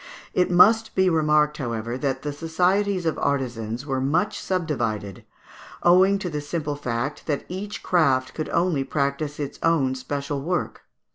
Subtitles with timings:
[0.33, 5.23] It must be remarked, however, that the societies of artisans were much subdivided
[5.83, 10.81] owing to the simple fact that each craft could only practise its own special work.